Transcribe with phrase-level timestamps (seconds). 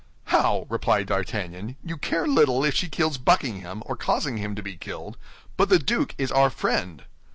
[0.23, 4.75] "How?" replied D'Artagnan, "you care little if she kills Buckingham or causes him to be
[4.75, 5.15] killed?
[5.57, 7.03] But the duke is our friend."